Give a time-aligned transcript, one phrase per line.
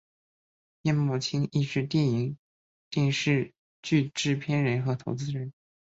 [0.81, 2.35] 叶茂菁亦是电影
[2.89, 3.53] 电视
[3.83, 5.53] 剧制片人和投资人。